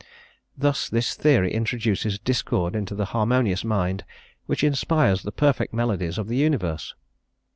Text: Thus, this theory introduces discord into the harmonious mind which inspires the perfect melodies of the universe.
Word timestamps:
Thus, 0.57 0.89
this 0.89 1.13
theory 1.13 1.53
introduces 1.53 2.17
discord 2.17 2.75
into 2.75 2.95
the 2.95 3.05
harmonious 3.13 3.63
mind 3.63 4.03
which 4.47 4.63
inspires 4.63 5.21
the 5.21 5.31
perfect 5.31 5.75
melodies 5.75 6.17
of 6.17 6.27
the 6.27 6.37
universe. 6.37 6.95